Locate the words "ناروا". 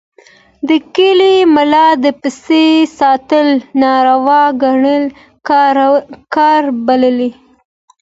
3.81-4.43